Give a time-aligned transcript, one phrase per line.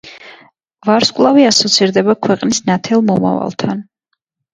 [0.87, 3.85] ვარსკვლავი ასოცირდება ქვეყნის ნათელ მომავალთან.